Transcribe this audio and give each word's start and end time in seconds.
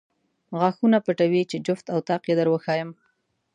غاښونه 0.59 0.97
پټوې 1.05 1.43
چې 1.51 1.57
جفت 1.65 1.85
او 1.93 1.99
طاق 2.07 2.21
یې 2.29 2.33
در 2.39 2.47
وښایم. 2.53 2.89